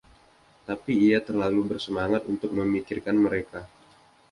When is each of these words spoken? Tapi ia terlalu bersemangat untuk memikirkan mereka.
Tapi 0.67 0.93
ia 1.13 1.19
terlalu 1.27 1.61
bersemangat 1.77 2.23
untuk 2.33 2.51
memikirkan 2.59 3.15
mereka. 3.25 3.61